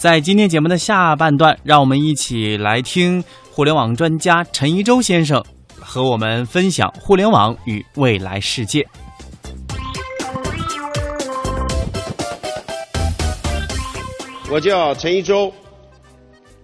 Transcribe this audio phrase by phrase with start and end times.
[0.00, 5.44] 在今天节目的下半段，让我们一起来听互联网专家陈一舟先生
[5.78, 8.82] 和我们分享互联网与未来世界。
[14.50, 15.52] 我叫陈一舟，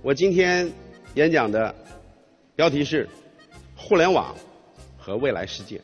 [0.00, 0.73] 我今天
[1.16, 1.75] 演讲的
[2.55, 3.07] 标题是
[3.77, 4.34] “互联网
[4.96, 5.79] 和未来世界”。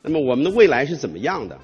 [0.00, 1.58] 那么我们的未来是怎么样的？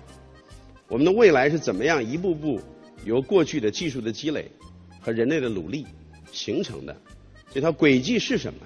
[0.88, 2.60] 我们的未来是怎么样一步步
[3.04, 4.50] 由过去的技术的积累
[5.08, 5.86] 和人类的努力
[6.32, 6.94] 形成的？
[7.50, 8.60] 这条轨迹是什么？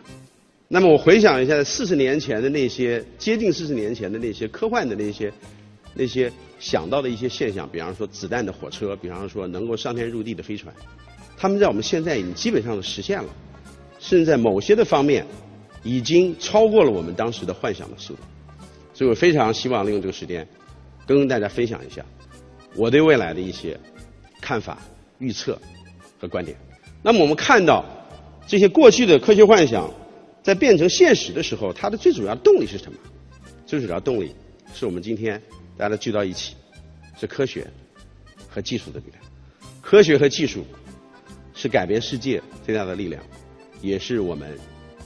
[0.67, 5.33] 那么我回想一下，四十年前的那些接近四十年前的那些科幻的那些
[5.95, 10.75] 那些想到的一些现象，比方说子弹的火车，比方说能够上天入地的飞船，
[11.37, 13.29] 他们在我们现在已经基本上实现了，
[14.01, 15.25] 甚至在某些的方面
[15.85, 18.21] 已经超过了我们当时的幻想的速度。
[18.93, 20.45] 所以我非常希望利用这个时间，
[21.07, 22.05] 跟大家分享一下
[22.75, 23.79] 我对未来的一些
[24.41, 24.83] 看法、
[25.19, 25.57] 预测
[26.23, 26.57] 和观点。
[27.03, 27.85] 那么我们看到
[28.47, 29.91] 这些过去的科学幻想
[30.41, 32.97] 在变成现实的时候，它的最主要动力是什么？
[33.67, 34.33] 最主要动力
[34.73, 35.43] 是我们今天
[35.77, 36.55] 大家聚到一起，
[37.19, 37.67] 是科学
[38.49, 39.21] 和技术的力量。
[39.81, 40.65] 科学和技术
[41.55, 43.21] 是改变世界最大的力量，
[43.81, 44.57] 也是我们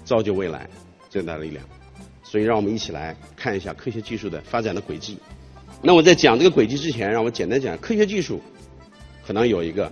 [0.05, 0.69] 造就未来
[1.09, 1.65] 最大的力量。
[2.23, 5.17] 所以，让我们一起来看一下科学技术的发展的轨迹。
[5.81, 8.43] 那我在讲这个轨迹之前，让我简单讲科学技术
[9.27, 9.91] 可能有一个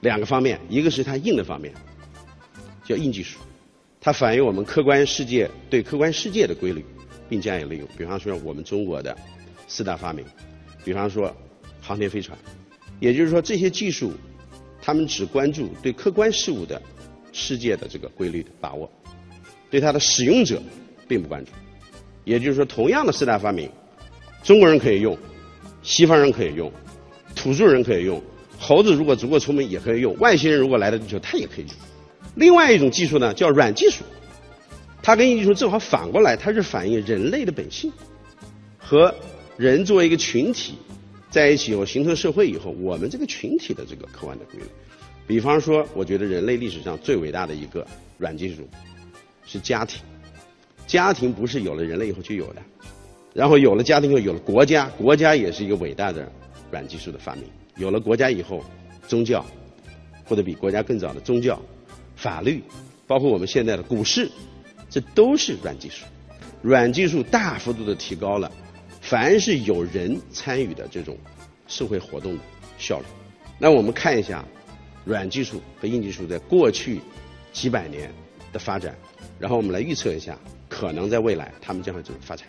[0.00, 1.72] 两个方面，一个是它硬的方面，
[2.84, 3.38] 叫硬技术，
[4.00, 6.84] 它反映我们客观世界对客观世界的规律
[7.28, 7.88] 并加以利用。
[7.96, 9.16] 比方说，我们中国的
[9.68, 10.24] 四大发明，
[10.84, 11.34] 比方说
[11.80, 12.38] 航天飞船，
[12.98, 14.12] 也就是说这些技术，
[14.82, 16.80] 他们只关注对客观事物的
[17.32, 18.90] 世界的这个规律的把握，
[19.70, 20.60] 对它的使用者。
[21.10, 21.50] 并不关注，
[22.24, 23.68] 也就是说，同样的四大发明，
[24.44, 25.18] 中国人可以用，
[25.82, 26.70] 西方人可以用，
[27.34, 28.22] 土著人可以用，
[28.62, 31.74] 猴子如果足够聪明也可以用，外星人如果来到地球它也可以用。
[32.34, 34.04] 另外一种技术呢，叫软技术，
[35.02, 37.90] 它跟硬技术正好反过来，它是反映人类的本性
[38.78, 39.12] 和
[39.56, 40.74] 人作为一个群体
[41.30, 44.66] 在一起以后形成社会以后，我们这个群体的这个客观的规律。
[45.26, 47.86] 比方说，我觉得人类历史上最伟大的一个
[48.18, 48.68] 软技术
[49.46, 50.02] 是家庭。
[50.86, 52.62] 家庭不是有了人类以后就有的，
[53.32, 56.30] 然后有了家庭以后有了国家，国家也是一个伟大的
[56.70, 57.44] 软技术的发明。
[57.80, 58.62] 有了国家以后，
[59.08, 59.42] 宗教
[60.26, 61.58] 或者比国家更早的宗教、
[62.14, 62.62] 法律，
[63.06, 64.30] 包括我们现在的股市，
[64.90, 66.04] 这都是软技术。
[66.60, 68.52] 软技术大幅度的提高了
[69.00, 71.16] 凡是有人参与的这种
[71.68, 72.42] 社会活动的
[72.76, 73.06] 效率。
[73.58, 74.44] 那我们看一下
[75.06, 77.00] 软技术和硬技术在过去
[77.50, 78.12] 几百年
[78.52, 78.94] 的发展，
[79.38, 80.38] 然后我们来预测一下。
[80.68, 82.46] 可能在未来，他们将会怎么发展？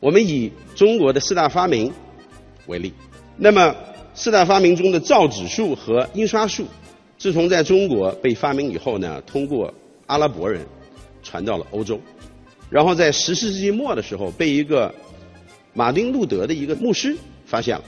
[0.00, 1.92] 我们以中国的四大发明
[2.66, 2.92] 为例，
[3.36, 3.76] 那么
[4.14, 6.66] 四大发明中的造纸术和印刷术，
[7.18, 9.72] 自从在中国被发明以后呢，通过
[10.06, 10.64] 阿拉伯人
[11.22, 12.00] 传到了欧洲，
[12.68, 14.94] 然后在十四世纪末的时候，被一个
[15.72, 17.84] 马丁路德的一个牧师发现了，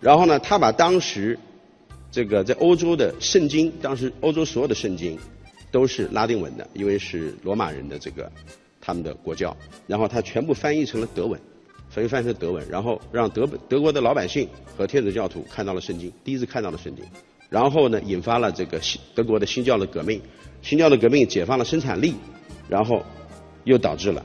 [0.00, 1.38] 然后呢，他把当时
[2.10, 5.18] 这个在欧洲的圣经，当时欧洲所有的圣经
[5.70, 8.30] 都是拉丁文的，因为是罗马人的这个。
[8.80, 9.54] 他们的国教，
[9.86, 11.38] 然后他全部翻译成了德文，
[11.98, 17.04] 翻译翻成德文，然后让德德国的老百姓和天主教徒看到了圣经，第一次看到了圣经，
[17.48, 20.20] 然后呢，引发了这个新德国的新教的革命，
[20.62, 22.14] 新教的革命解放了生产力，
[22.68, 23.02] 然后
[23.64, 24.24] 又导致了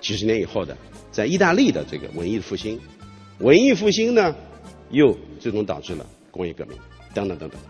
[0.00, 0.76] 几十年以后的
[1.12, 2.80] 在意大利的这个文艺复兴，
[3.38, 4.34] 文艺复兴呢，
[4.90, 6.76] 又最终导致了工业革命，
[7.14, 7.60] 等等等等。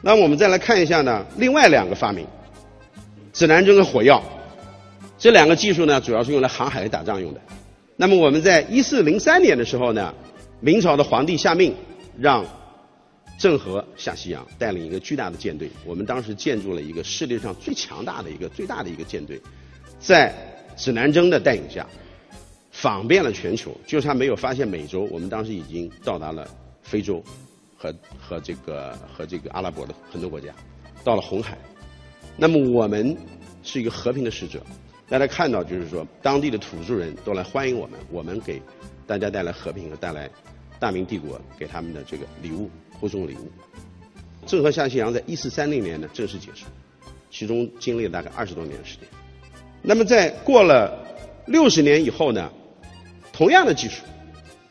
[0.00, 2.24] 那我们再来看一下呢，另外两个发明，
[3.32, 4.22] 指南针和火药。
[5.18, 7.40] 这两个技术呢，主要是用来航海和打仗用的。
[7.96, 10.14] 那么我们在一四零三年的时候呢，
[10.60, 11.74] 明朝的皇帝下命
[12.18, 12.44] 让
[13.38, 15.70] 郑和下西洋，带领一个巨大的舰队。
[15.84, 19.40] 我们当时建筑了一个世界上最强大的一个最大的一个舰队，
[19.98, 20.34] 在
[20.76, 21.86] 指南针的带领下，
[22.70, 25.08] 访遍了全球，就差没有发现美洲。
[25.10, 26.46] 我们当时已经到达了
[26.82, 27.22] 非洲
[27.78, 30.54] 和和这个和这个阿拉伯的很多国家，
[31.02, 31.56] 到了红海。
[32.36, 33.16] 那么我们
[33.62, 34.60] 是一个和平的使者。
[35.08, 38.60] 大家看到，就是说，当地的土著人都来欢迎我们，我们给
[39.06, 40.28] 大家带来和平和带来
[40.80, 42.68] 大明帝国给他们的这个礼物，
[42.98, 43.48] 护送礼物。
[44.46, 46.66] 郑和下西洋在一四三零年呢正式结束，
[47.30, 49.06] 其中经历了大概二十多年的时间。
[49.80, 50.98] 那么在过了
[51.46, 52.50] 六十年以后呢，
[53.32, 54.02] 同样的技术，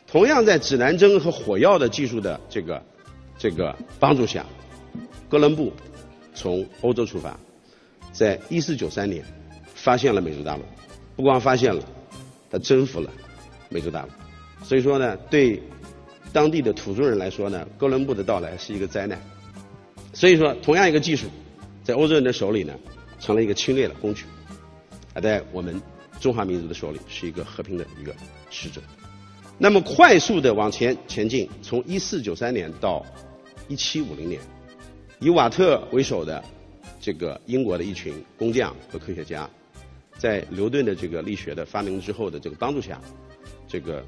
[0.06, 2.82] 同样在指南针和火药的技术的这个
[3.38, 4.44] 这个帮助下，
[5.30, 5.72] 哥伦布
[6.34, 7.40] 从欧洲出发，
[8.12, 9.24] 在一四九三年。
[9.86, 10.62] 发现了美洲大陆，
[11.14, 11.80] 不光发现了，
[12.50, 13.08] 他征服了
[13.68, 14.08] 美洲大陆。
[14.64, 15.62] 所以说呢，对
[16.32, 19.16] 当地的土著人来说呢，哥伦布的到来是一个灾难，
[20.12, 21.28] 所以说，同样一个技术，
[21.84, 22.74] 在欧洲人的手里呢，
[23.20, 24.24] 成了一个侵略的工具；
[25.14, 25.80] 而在我们
[26.20, 28.12] 中华民族的手里，是一个和平的一个
[28.50, 28.80] 使者。
[29.56, 33.06] 那么，快速的往前前进，从一四九三年到
[33.68, 34.40] 一七五零年，
[35.20, 36.42] 以瓦特为首的
[37.00, 39.48] 这个英国的一群工匠和科学家，
[40.18, 43.00] 在牛顿的这个力学的发明之后的这个帮助下，
[43.68, 44.04] 这个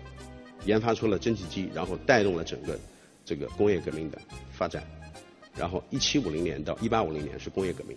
[0.64, 2.78] 研发出了蒸汽机，然后带动了整个
[3.25, 4.19] 这个工业革命的
[4.50, 4.82] 发展。
[5.56, 7.96] 然后，一七五零年到一八五零年是工业革命。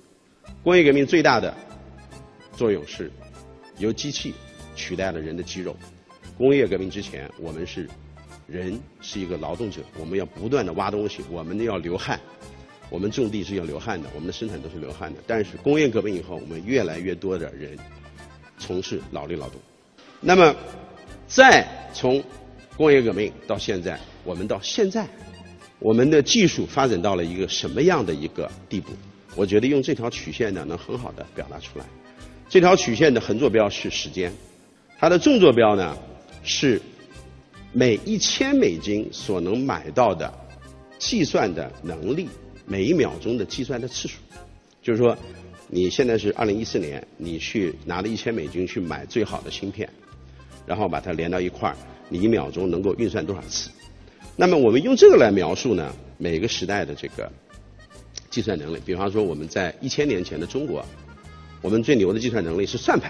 [0.63, 1.55] 工业革命最大的
[2.55, 3.11] 作用是
[3.77, 4.33] 由机器
[4.75, 5.75] 取代了人的肌肉。
[6.37, 7.87] 工业革命之前，我们是
[8.47, 12.19] 人是一个劳动者，我们要不断的挖东西，我们要流汗，
[12.89, 15.19] 我们种地是要流汗的，我们的生产都是流汗的。
[15.27, 17.77] 但是工业革命以后，我们越来越多的人
[18.61, 19.59] 从事脑力劳动。
[20.19, 20.55] 那么，
[21.27, 22.23] 再从
[22.77, 25.07] 工业革命到现在，我们到现在。
[25.79, 28.91] 我们的技术发展到了一个什么样的一个地步？
[29.35, 31.85] 我觉得用这条曲线呢，能很好的表达出来。
[32.47, 34.31] 这条曲线的横坐标是时间，
[34.99, 35.97] 它的纵坐标呢
[36.43, 36.79] 是
[37.73, 40.31] 每一千美金所能买到的
[40.99, 42.29] 计算的能力，
[42.67, 44.19] 每一秒钟的计算的次数。
[44.83, 45.17] 就是说，
[45.73, 49.89] 你现在是二零一四年，你去拿了一千美金去买最好的芯片，
[50.65, 51.75] 然后把它连到一块儿，
[52.09, 53.69] 你一秒钟能够运算多少次？
[54.35, 57.31] 那么我们用这个来描述呢，每个时代的这个
[58.29, 58.81] 计算能力。
[58.85, 60.85] 比方说，我们在一千年前的中国，
[61.61, 63.09] 我们最牛的计算能力是算盘。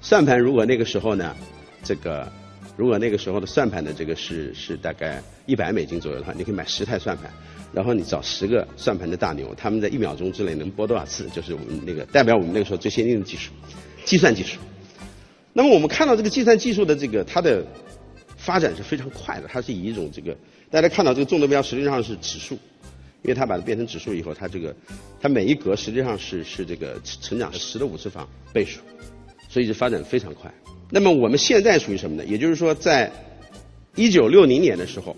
[0.00, 1.36] 算盘如果那个时候呢，
[1.84, 2.26] 这个
[2.74, 7.30] 如果那个时候的算盘的这个是是大概一百美金左右的话，你可以买十台算盘，
[7.72, 13.52] 然后你找十个算盘的大牛，他们在一秒钟之内能拨多少次，就是我们那个代表我们那个时候最先进的技术，
[14.04, 14.58] 计算技术。
[15.52, 17.64] 那么我们看到这个计算技术的这个它的。
[18.38, 20.36] 发展是非常快的，它是以一种这个，
[20.70, 22.54] 大家看到这个纵坐标实际上是指数，
[23.22, 24.76] 因为它把它变成指数以后，它这个
[25.20, 28.78] 它每一格实际上是是这个成长十的五次方倍数，
[29.48, 30.52] 所以就发展非常快。
[30.90, 32.24] 那么我们现在属于什么呢？
[32.24, 33.10] 也就是说，在
[33.96, 35.16] 一九六零年的时候，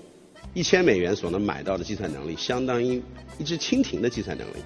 [0.54, 3.02] 一千美元所能买到的计算能力，相当于
[3.38, 4.56] 一只蜻蜓的计算能力，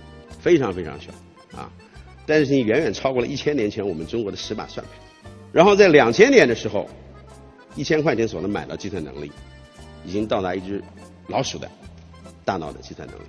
[0.41, 1.09] 非常非常小
[1.59, 1.71] 啊，
[2.27, 5.31] 但是你远远超过了一千年前我们中国的十把算盘。
[5.53, 6.89] 然后在两千年的时候。
[7.75, 9.33] 一千块钱所能买到计算能力，
[10.05, 10.85] 已经到达一只
[11.29, 11.67] 老鼠的
[12.45, 13.23] 大脑的计算能力。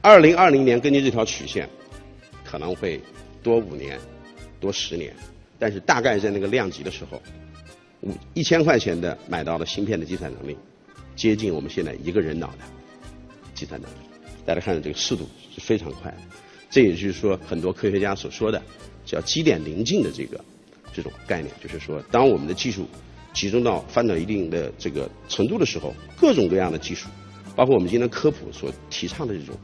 [0.00, 1.68] 二零二零年根据这条曲线，
[2.44, 3.00] 可能会
[3.42, 3.98] 多五年，
[4.60, 5.12] 多十年，
[5.58, 7.20] 但是大概在那个量级的时候，
[8.02, 10.56] 五一千块钱的买到了芯片的计算能力，
[11.16, 12.58] 接近我们现在一个人脑的
[13.54, 13.96] 计算能力。
[14.44, 16.18] 大家看到这个速度是非常快的，
[16.70, 18.62] 这也就是说很多科学家所说的
[19.04, 20.38] 叫基点临近的这个
[20.92, 22.86] 这种概念，就是说当我们的技术
[23.32, 27.08] 集中到发展一定的这个程度的时候，各种各样的技术，
[27.56, 29.56] 包括我们今天科普所提倡的这种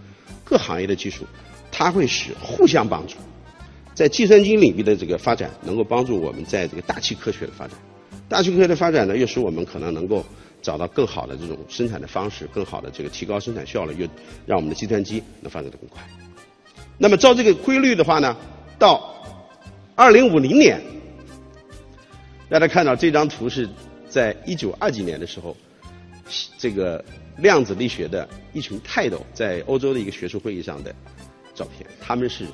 [0.42, 1.24] 各行业的技术，
[1.70, 3.14] 它会使互相帮助，
[3.94, 7.78] 在计算机领域的这个发展，能够帮助我们在这个大气科学的发展。
[8.28, 10.24] 大气科学的发展呢，又使我们可能能够
[10.62, 14.08] 找到更好的这种生产的方式，更好的这个提高生产效率，又
[14.46, 16.00] 让我们的计算机能发展的更快。
[16.96, 18.36] 那么照这个规律的话呢，
[18.78, 19.14] 到
[19.94, 20.80] 二零五零年。
[22.48, 23.68] 大家看到这张图是
[24.08, 25.56] 在一九二几年的时候，
[26.58, 27.02] 这个
[27.38, 30.94] 量子力学的一群泰斗在欧洲的一个学术会议上的
[31.54, 31.88] 照片。
[31.98, 32.44] 他们是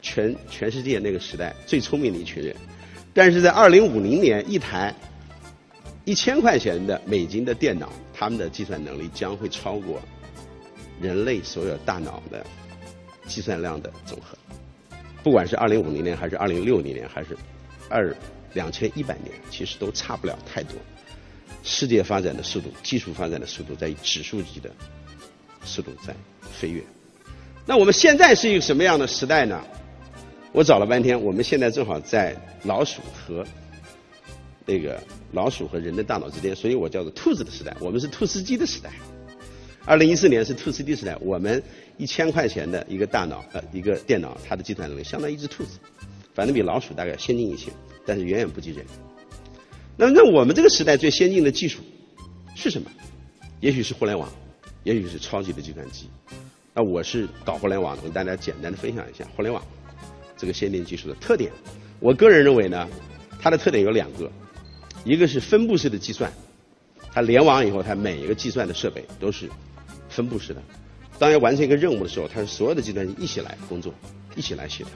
[0.00, 2.54] 全全世界那个时代最聪明的一群人，
[3.12, 4.94] 但是在二零五零年，一台
[6.04, 10.00] 一千块钱的美金的电脑，他们的计算能力将会超过
[11.00, 12.44] 人类所有大脑的
[13.26, 14.36] 计算量的总和。
[15.22, 17.36] 不管是二零五零年，还是二零六零年，还是
[17.88, 18.14] 二。
[18.54, 20.76] 两千一百年其实都差不了太多，
[21.64, 24.70] 世界发展的速度、技术发展的速度在以指数级的
[25.64, 26.14] 速度在
[26.52, 26.80] 飞跃。
[27.66, 29.60] 那我们现在是一个什么样的时代呢？
[30.52, 33.44] 我找了半天，我们现在正好在老鼠和
[34.66, 35.02] 那个
[35.32, 37.76] 老鼠和人的大脑之间，所以我叫做兔子的时代。
[37.80, 38.90] 我们是兔斯基的时代。
[39.84, 41.62] 二零一四年是兔斯基时代，我们
[41.98, 45.78] 一千块钱的一个大脑呃一个电脑，它的计算能力相当于一只兔子，
[46.32, 47.70] 反正比老鼠大概先进一些。
[48.06, 48.84] 但是远远不及人。
[49.96, 51.80] 那那我们这个时代最先进的技术
[52.54, 52.90] 是什么？
[53.60, 54.30] 也许是互联网，
[54.82, 56.08] 也许是超级的计算机。
[56.74, 59.62] 那我是搞互联网的，我跟大家简单的分享一下互联网
[60.36, 61.52] 这个先进技术的特点。
[62.00, 62.88] 我个人认为呢，
[63.40, 64.30] 它的特点有两个，
[65.04, 66.32] 一个是分布式的计算，
[67.12, 69.48] 它联网以后，它每一个计算的设备都是
[70.08, 70.62] 分布式的。
[71.18, 73.94] 当要完成一个任务的时候，它是所有的计算机一起来工作，
[74.34, 74.92] 一起来协调。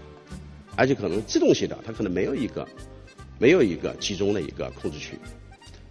[0.74, 2.66] 而且可能自动协调，它可能没有一个
[3.38, 5.18] 没有一个集中的一个控制区。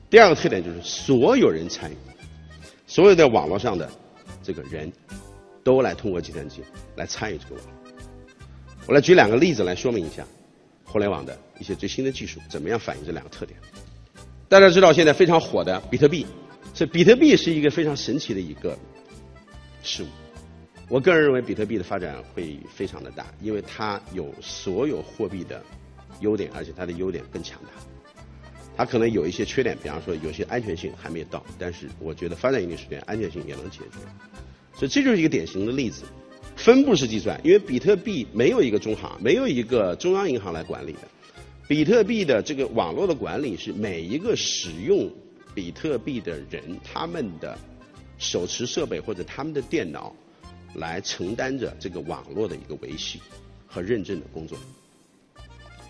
[0.09, 1.95] 第二个特点就是所有人参与，
[2.88, 3.89] 所有在网络上的
[4.41, 4.91] 这个人
[5.63, 6.62] 都来通过计算机
[6.95, 7.71] 来参与这个网络。
[8.88, 10.25] 我来举两个例子来说明一下
[10.86, 13.59] 互联网的一些最新的技术怎么样反映这两个特点。
[14.50, 16.25] 大家知道现在非常火的比特币，
[16.74, 18.77] 这比特币是一个非常神奇的一个
[19.84, 20.08] 事物。
[20.88, 25.62] 我个人认为比特币的发展会非常的大，因为它有所有货币的
[26.22, 27.70] 优点，而且它的优点更强大。
[28.77, 33.98] 它可能有一些缺点，比方说有些安全性还没有到，但是我觉得发展一定时间，安全性也能解决。
[34.77, 36.04] 所以这就是一个典型的例子。
[36.56, 41.00] 分布式计算，因为比特币没有一个中行，没有一个中央银行来管理的。
[41.67, 45.12] 比特币的这个网络的管理是每一个使用
[45.53, 47.57] 比特币的人，他们的
[48.17, 50.15] 手持设备或者他们的电脑
[50.75, 53.19] 来承担着这个网络的一个维系
[53.65, 54.57] 和认证的工作。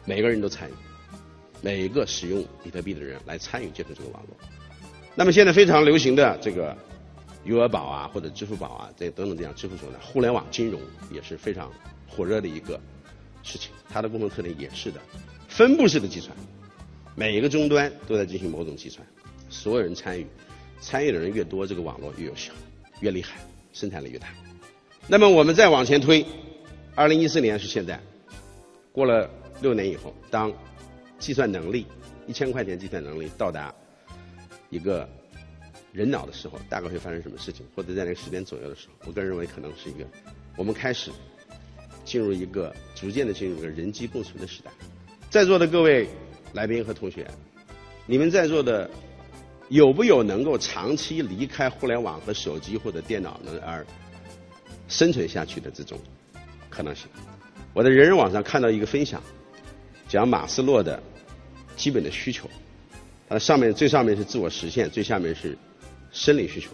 [0.05, 0.73] 每个人都参与，
[1.61, 4.35] 每一个使用比特币的人来参与建设这个网络。
[5.13, 6.75] 那么现在非常流行的这个。
[7.45, 11.71] 余额宝啊，或者支付宝啊，这等等这样支付手段，互联网金融也是非常
[12.05, 12.77] 火热的一个
[13.41, 13.71] 事情。
[13.87, 14.99] 它的共同特点也是的，
[15.57, 16.37] 分布式的计算，
[17.15, 19.03] 每一个终端都在进行某种计算，
[19.49, 20.27] 所有人参与，
[20.79, 22.53] 参与的人越多，这个网络越有效，
[22.99, 23.39] 越厉害，
[23.73, 24.27] 生产力越大。
[25.07, 26.23] 那么我们再往前推，
[26.93, 27.99] 二零一四年是现在，
[28.91, 29.27] 过了
[29.59, 30.53] 六年以后，当
[31.17, 31.87] 计算能力
[32.27, 33.73] 一千块钱计算能力到达
[34.69, 35.09] 一个。
[35.93, 37.65] 人脑的时候，大概会发生什么事情？
[37.75, 40.05] 或者在那个时间左右的时候，我个人认为可能是一个，
[40.55, 41.09] 我们开始
[42.05, 44.69] 进入一个逐渐的进入一个人机共存的时代。
[45.37, 46.09] 在座的各位
[46.53, 47.23] 来宾和同学，
[48.07, 48.89] 你们在座的
[49.69, 53.85] 有不有能够长期离开互联网和手机或者电脑呢而
[54.87, 55.99] 生存下去的这种
[56.71, 57.05] 可能性？
[57.71, 59.21] 我在人人网上看到一个分享，
[60.07, 60.99] 讲马斯洛的
[61.75, 62.49] 基本的需求，
[63.29, 65.55] 它上面最上面是自我实现，最下面是。
[66.11, 66.69] 生理需求，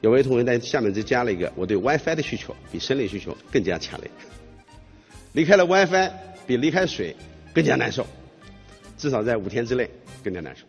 [0.00, 4.10] 有位同学在下面再加了一个，我对 WiFi 的需求比生理需求更加强烈。
[5.32, 6.10] 离开了 WiFi，
[6.46, 7.14] 比离开水
[7.54, 8.06] 更加难受，
[8.96, 9.88] 至少在五天之内
[10.22, 10.64] 更加难受。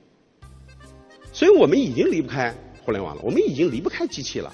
[1.31, 4.51] 所以我们已经离不开互联网了，我们已经离不开机器了。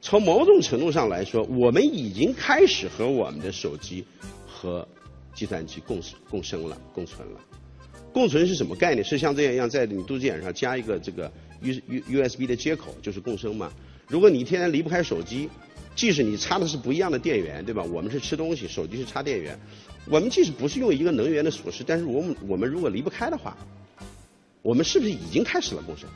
[0.00, 4.04] 从某种程度上来说，我们已经开始和我们的手机
[4.46, 4.86] 和
[5.34, 7.40] 计算机共共生了、共存了。
[8.12, 9.02] 共存是什么概念？
[9.02, 11.32] 是像这样一样，在你肚脐眼上加一个这个
[11.62, 13.72] U U U S B 的接口，就是共生嘛？
[14.06, 15.48] 如果你天天离不开手机，
[15.96, 17.82] 即使你插的是不一样的电源，对吧？
[17.82, 19.58] 我们是吃东西，手机是插电源。
[20.06, 23.56] 我们即使不是用一个能源的锁匙，但是我们我们如果离不开的话，
[24.62, 26.08] 我们是不是已经开始了共生？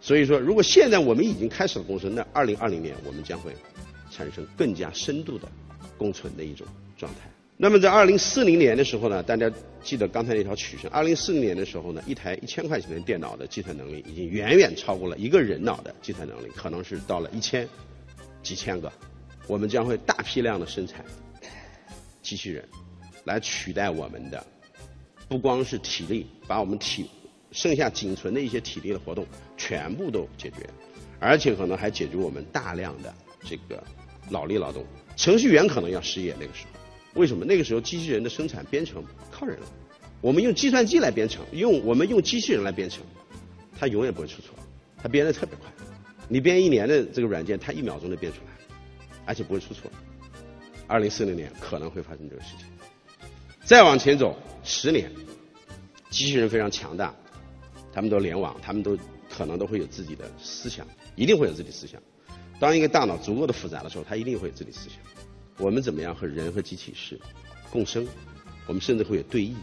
[0.00, 3.54] 所以说，如果现在我们已经开始了共生，那二零二零年我们将会
[4.10, 5.48] 产生更加深度的
[5.96, 6.66] 共存的一种
[6.98, 7.30] 状态。
[7.56, 9.48] 那么在二零四零年的时候呢，大家
[9.84, 10.90] 记得刚才那条曲线。
[10.90, 17.68] 二零四零年的时候呢，一台一千块钱的电脑的计算能力已经远远超过了一个人脑的计算能力，可能是到了一千
[18.42, 18.92] 几千个。
[19.46, 21.04] 我们将会大批量的生产
[22.20, 22.66] 机器人，
[23.24, 24.44] 来取代我们的
[25.28, 27.08] 不光是体力，把我们体
[27.50, 29.26] 剩下仅存的一些体力的活动
[29.56, 30.68] 全部都解决，
[31.18, 33.14] 而且可能还解决我们大量的
[33.44, 33.82] 这个
[34.28, 34.84] 脑力劳动。
[35.16, 36.80] 程序员可能要失业那个时候。
[37.20, 39.66] 为什么那个时候机器人的生产编程靠人了？
[40.22, 43.04] 我们用计算机来编程，用我们用机器人来编程，
[43.78, 44.54] 它永远不会出错，
[44.96, 45.70] 它编的特别快。
[46.28, 48.76] 你编一年的这个软件，它一秒钟就编出来，
[49.26, 49.90] 而且不会出错。
[50.86, 52.66] 二零四零年可能会发生这个事情。
[53.64, 55.10] 再往前走十年，
[56.10, 57.14] 机器人非常强大，
[57.92, 58.98] 他们都联网，他们都
[59.30, 62.00] 可能都会有自己的思想，一定会有自己思想。
[62.58, 64.98] 当一个大脑足够的复杂的时候，它一定会有自己思想。
[65.58, 67.18] 我们怎么样和人和机器是
[67.70, 68.06] 共生？
[68.66, 69.54] 我们甚至会有对弈。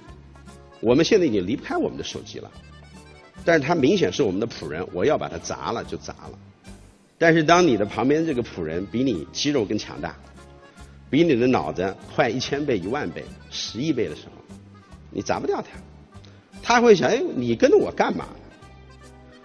[0.80, 2.50] 我们现在已经离不开我们的手机了，
[3.44, 6.40] 但是它明显是我们的仆人，我要把它砸了就砸了。
[7.18, 10.18] 但是当你的旁边这个仆人比你肌肉更强大，
[11.10, 14.56] 比你的脑子快一千倍、一万倍、十亿倍的时候，
[15.12, 15.70] 你砸不掉它。
[16.62, 18.28] 他会想：哎，你跟着我干嘛？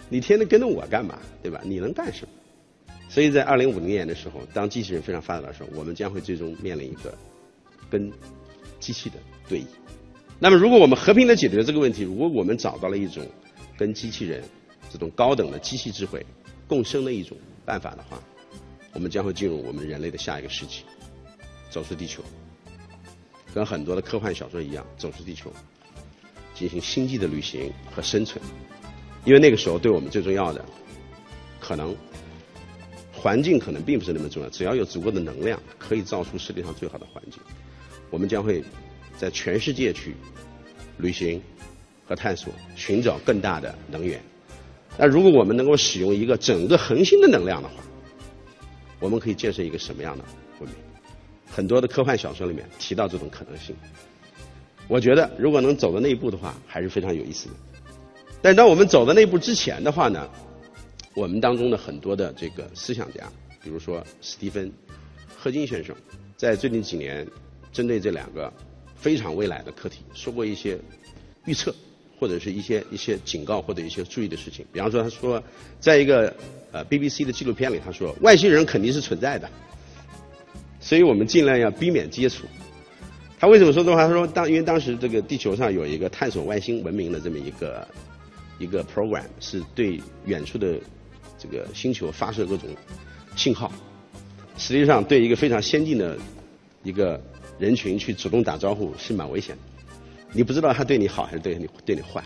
[0.09, 1.18] 你天天跟着我干嘛？
[1.42, 1.61] 对吧？
[1.64, 2.94] 你能干什么？
[3.09, 7.16] 所以在二零五零年的时候，当机器人非常发达的时候，我们将会最终面临一个
[7.88, 8.12] 跟
[8.80, 9.16] 机器的
[9.49, 9.64] 对弈。
[10.38, 13.25] 那么，如果我们和平的解决这个问题，如果我们找到了一种
[13.78, 14.42] 跟机器人
[14.92, 16.26] 这种高等的机器智慧
[16.66, 18.21] 共生的一种办法的话，
[18.92, 20.83] 我们将会进入我们人类的下一个世纪，
[21.74, 22.22] 走出地球，
[23.52, 25.52] 跟很多的科幻小说一样，走出地球，
[26.54, 28.40] 进行星际的旅行和生存。
[29.24, 30.64] 因为那个时候，对我们最重要的
[31.58, 31.92] 可能。
[33.12, 37.40] 环境可能并不是那么重要，只要有足够的能量，可以造出世界上最好的环境。
[38.10, 38.62] 我们将会
[39.16, 40.14] 在全世界去
[40.98, 41.42] 旅行
[42.06, 44.22] 和探索，寻找更大的能源。
[44.98, 47.82] 那如果我们能够使用一个整个恒星的能量的话，
[49.00, 50.24] 我们可以建设一个什么样的
[50.60, 50.93] 文明？
[51.50, 53.74] 很多的科幻小说里面提到这种可能性。
[54.88, 57.54] 我觉得，如果能走到那一步的话，还是非常有意思的。
[58.42, 60.28] 但当我们走到那一步之前的话呢，
[61.14, 63.26] 我们当中的很多的这个思想家，
[63.62, 64.68] 比如说史蒂芬·
[65.34, 65.96] 赫金先生，
[66.36, 67.26] 在最近几年
[67.72, 68.52] 针对这两个
[68.96, 70.78] 非常未来的课题，说过一些
[71.46, 71.74] 预测，
[72.18, 74.66] 或者是一些一些警告或者一些注意的事情。
[74.70, 75.42] 比方说，他说，
[75.80, 76.34] 在一个
[76.72, 79.48] 呃 BBC 的纪录片里，他说外星人肯定是存在的，
[80.84, 82.44] 所以我们尽量要避免接触。
[83.40, 84.06] 他为什么说这话？
[84.06, 87.88] 他说当因为当时这个地球上有一个探索外星文明的这么一个。
[88.56, 90.78] 一个 program 是对远处的
[91.36, 92.68] 这个星球发射各种
[93.34, 93.70] 信号，
[94.56, 96.16] 实际上对一个非常先进的
[96.84, 97.20] 一个
[97.58, 99.62] 人群去主动打招呼是蛮危险的。
[100.32, 102.22] 你不知道他对你好还是对你对你坏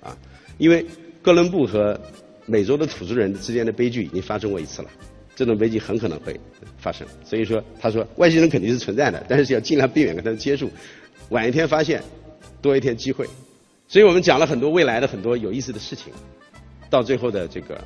[0.00, 0.16] 啊？
[0.56, 0.86] 因为
[1.20, 2.00] 哥伦布和
[2.46, 4.90] 美洲的土著人之间的悲剧已经发生过一次了，
[5.34, 6.38] 这种悲剧很可能会
[6.78, 7.06] 发生。
[7.24, 10.70] 所以说，他说外星人肯定是存在的，但是要尽量避免跟他们接触，
[11.30, 12.02] 晚一天发现，
[12.60, 13.26] 多一天机会。
[13.88, 16.12] 所以我们讲了很多未来的很多有意思的事情，
[16.88, 17.82] 到最后的这个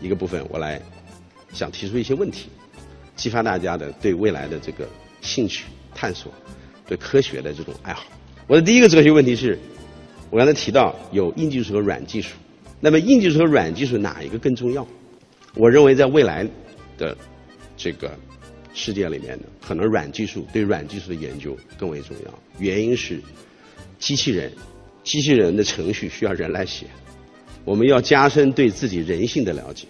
[0.00, 0.80] 一个部分，我来
[1.52, 2.48] 想提出一些问题，
[3.16, 4.88] 激发大家的对未来的这个
[5.20, 6.32] 兴趣、探索，
[6.86, 8.04] 对科学的这种爱好。
[8.46, 9.58] 我的第一个哲学问题是，
[10.30, 12.36] 我刚才提到有硬技术和软技术，
[12.80, 14.86] 那么硬技术和软技术哪一个更重要？
[15.54, 16.46] 我认为在未来
[17.00, 17.16] 的
[17.76, 18.16] 这个
[18.72, 22.38] 世界里面呢，可能软技术对软技术的研究更为重要。
[22.60, 23.20] 原因是
[23.98, 24.52] 机器人。
[25.02, 26.84] 机器人的程序需要人来写，
[27.64, 29.86] 我们要加深对自己人性的了解，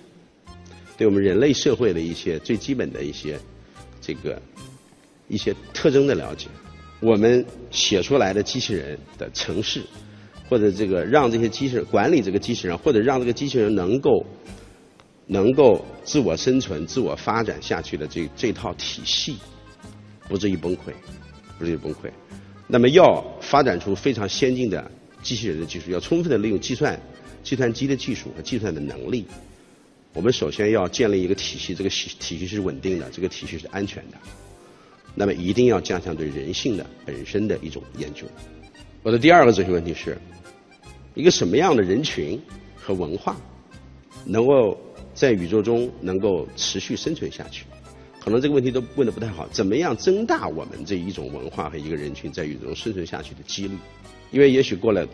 [0.96, 3.36] 对我们人类社会的一些最基本的一些
[4.00, 4.40] 这个
[5.26, 6.46] 一些特征的了解。
[7.00, 9.82] 我们写出来的机器人的程式，
[10.48, 14.24] 或者这个让这些机器人管理这个机器人，或者让这个机器人能够
[15.30, 19.36] 能够自我生存、自我发展下去的这这套体系，
[20.28, 20.92] 不至于崩溃，
[21.56, 22.10] 不至于崩溃。
[22.66, 24.90] 那么要发展出非常先进的。
[25.22, 26.98] 机器人的技术要充分的利用计算、
[27.42, 29.26] 计算机的技术和计算的能力。
[30.14, 34.16] 我们首先要建立一个体系，这个体体系是稳定的，这个体系是安全的。
[35.14, 38.24] 那么一定要加强对人性的本身的一种研究。
[39.02, 40.16] 我的第二个哲学问题是：
[41.14, 42.40] 一个什么样的人群
[42.74, 43.36] 和文化
[44.24, 44.80] 能够
[45.20, 47.66] 在宇宙中能够持续生存下去？
[48.18, 49.46] 可能这个问题都问的不太好。
[49.48, 53.76] 怎么样增大我们这一种文化和一个人群在宇宙中生存下去的几率？
[54.30, 55.06] 因为也许过了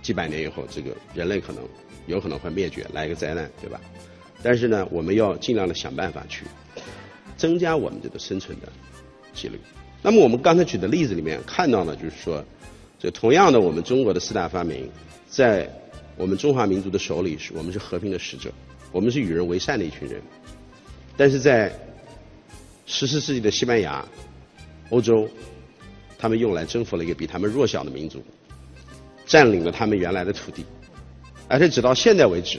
[0.00, 1.62] 几百年以后，这个人类可能
[2.06, 3.78] 有可能会灭绝，来一个灾难，对吧？
[4.42, 6.46] 但是呢，我们要尽量的想办法去
[7.36, 8.72] 增加我们这个生存的
[9.34, 9.60] 几率。
[10.00, 12.42] 那么我们刚才举的例子里面看到呢，就是说，
[12.98, 14.90] 这同样的，我们中国的四大发明，
[15.28, 15.70] 在
[16.16, 18.50] 我们中华民族的手里是我们是和平的使者，
[18.92, 20.20] 我们是与人为善的一群人。
[21.16, 21.72] 但是在
[22.86, 24.06] 十四世纪的西班牙、
[24.90, 25.28] 欧洲。
[26.18, 28.24] 他们用来征服了一个比他们弱小的民族，
[29.26, 30.64] 占领了他们原来的土地，
[31.46, 32.58] 而且直到现在为止，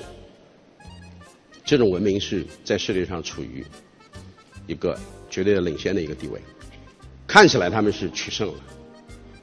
[1.66, 3.66] 这种文明是在世界上处于
[4.68, 4.96] 一个
[5.28, 6.40] 绝对的领先的一个地位。
[7.26, 8.60] 看起来他们是取胜了，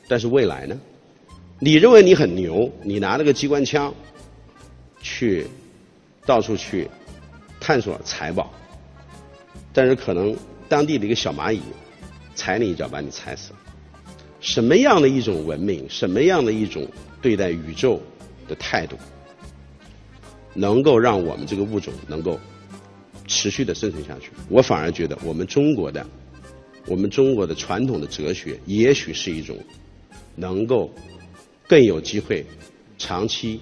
[0.07, 0.81] 但是未来呢？
[1.59, 3.93] 你认为你很牛，你拿了个机关枪
[5.03, 5.45] 去
[6.27, 6.89] 到处去
[7.61, 8.53] 探索财宝，
[9.73, 10.37] 但是可能
[10.69, 11.61] 当地的一个小蚂蚁
[12.35, 13.53] 踩你一脚，把你踩死。
[14.41, 16.87] 什么样的一种文明，什么样的一种
[17.23, 18.01] 对待宇宙
[18.47, 18.97] 的态度，
[20.53, 22.39] 能够让我们这个物种能够
[23.27, 24.31] 持续的生存下去？
[24.51, 26.07] 我反而觉得，我们中国的，
[26.87, 29.57] 我们中国的传统的哲学，也许是一种
[30.37, 30.93] 能够
[31.67, 32.45] 更有机会
[32.99, 33.61] 长期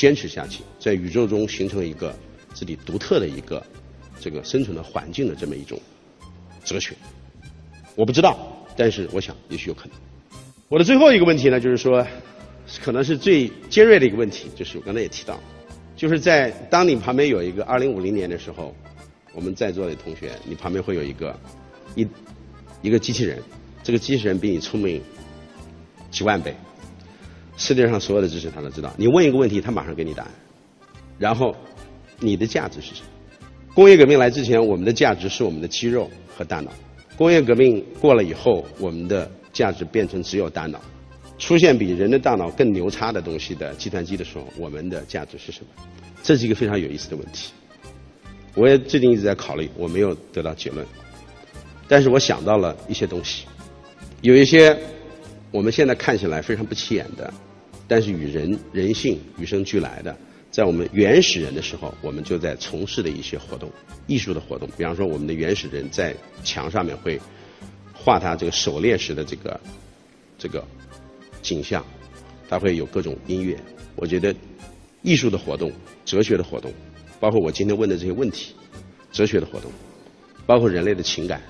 [0.00, 2.16] 坚持下去，在宇宙中形成一个
[2.54, 3.62] 自己独特的一个
[4.18, 5.78] 这个生存的环境的这么一种
[6.64, 6.94] 哲学。
[7.94, 8.56] 我不知道。
[8.78, 9.92] 但是我想，也许有可能。
[10.68, 12.06] 我的最后一个问题呢，就是说，
[12.82, 15.38] 可能是最尖锐的一个问题，就是我刚才也提到，
[15.96, 18.74] 就是在当你旁边有一个二零五零年的时候，
[19.34, 21.38] 我们在座的同学，你旁边会有一个
[21.94, 22.08] 一
[22.80, 23.42] 一个机器人，
[23.82, 25.02] 这个机器人比你聪明
[26.10, 26.54] 几万倍，
[27.60, 28.90] 世界上所有的知识他都知道。
[28.96, 30.30] 你问一个问题，他马上给你答案。
[31.18, 31.54] 然后，
[32.18, 33.08] 你的价值是什么？
[33.74, 36.72] 工业革命来之前，我们的价值是我们的肌肉和大脑。
[37.18, 40.80] 工业革命过了以后，我们的价值变成只有大脑。
[41.38, 45.66] 出现比人的大脑更牛叉的东西的计算机的时候，我们的价值是什么？
[46.22, 47.52] 这是一个非常有意思的问题。
[48.54, 50.84] 我也最近一直在考虑，我没有得到结论。
[51.86, 53.44] 但是我想到了一些东西，
[54.22, 54.76] 有一些
[55.50, 57.32] 我们现在看起来非常不起眼的，
[57.90, 60.16] 但是与人人性与生俱来的，
[60.48, 63.68] 在我们原始人的时候，我们就在从事的一些活动，
[64.06, 64.68] 艺术的活动。
[64.78, 67.20] 比方说，我们的原始人在墙上面会
[67.92, 69.60] 画他这个狩猎时的这个
[70.38, 70.64] 这个
[71.42, 71.84] 景象，
[72.48, 73.58] 他会有各种音乐。
[73.96, 74.32] 我觉得
[75.02, 75.72] 艺术的活动、
[76.04, 76.72] 哲学的活动，
[77.18, 78.54] 包括我今天问的这些问题，
[79.10, 79.68] 哲学的活动，
[80.46, 81.42] 包括人类的情感。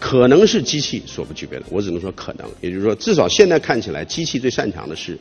[0.00, 2.44] 可能是机器所不具备的，我只能说可能。
[2.60, 5.16] 也就是说，至少现在看起来，机器最擅长的是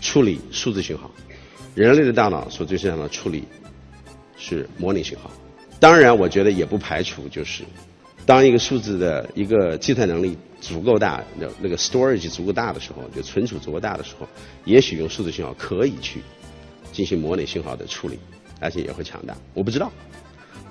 [0.00, 1.10] 处理数字信号，
[1.74, 3.44] 人类的大脑所最擅长的处理
[4.36, 5.30] 是模拟信号。
[5.80, 7.64] 当然，我觉得也不排除，就是
[8.24, 14.28] 当一个数字的一个计算能力足够大，那那个 storage 足够大的时候，就存储足够大的时候，
[14.64, 16.20] 也许用数字信号可以去
[16.92, 18.18] 进行模拟信号的处理，
[18.60, 19.36] 而且也会强大。
[19.52, 19.90] 我不知道，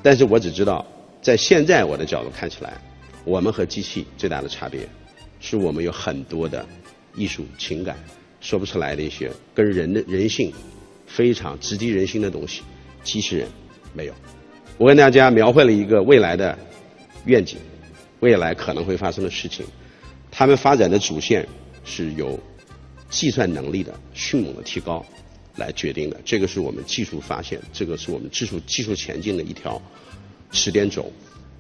[0.02, 0.86] 但是我只知道，
[1.22, 2.74] 在现在我的角度看起来。
[3.26, 4.86] 我们和机器最大的差别，
[5.40, 6.66] 是我们有很多的
[7.16, 7.96] 艺术情感
[8.44, 10.54] 说不出来的一些跟人的人性
[11.08, 12.62] 非常直击人心的东西，
[13.04, 13.48] 机器人
[13.92, 14.14] 没有。
[14.78, 16.56] 我跟大家描绘了一个未来的
[17.26, 17.58] 愿景，
[18.20, 19.66] 未来可能会发生的事情，
[20.30, 21.48] 他们发展的主线
[21.84, 22.40] 是由
[23.10, 25.04] 计算能力的迅猛的提高
[25.56, 26.22] 来决定的。
[26.24, 29.82] 这个是我们技术发现，这个是我们技术技术前进的一条
[30.52, 31.12] 时间轴，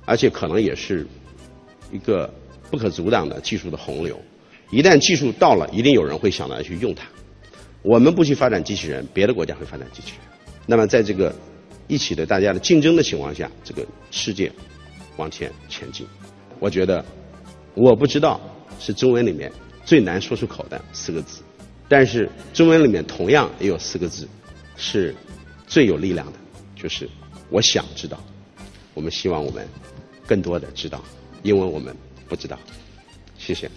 [0.05, 1.07] 而且可能也是。
[1.91, 2.27] 一个
[2.71, 4.19] 不可阻挡的技术的洪流，
[4.73, 7.05] 一旦技术到了，一定有人会想到去用它。
[7.83, 10.19] 我们不去发展机器人，别的国家会发展机器人。
[10.65, 11.31] 那么，在这个
[11.87, 14.51] 一起的大家的竞争的情况下，这个世界
[15.15, 16.07] 往前前进。
[16.59, 17.05] 我觉得，
[17.75, 18.41] 我不知道
[18.79, 19.51] 是中文里面
[19.85, 21.43] 最难说出口的四个字，
[21.87, 24.27] 但是中文里面同样也有四个字
[24.75, 25.13] 是
[25.67, 26.39] 最有力量的，
[26.75, 27.07] 就是
[27.51, 28.19] 我想知道。
[28.95, 29.67] 我们希望我们
[30.25, 30.99] 更多的知道。
[31.43, 31.95] 因为我们
[32.27, 32.57] 不知道，
[33.37, 33.69] 谢谢。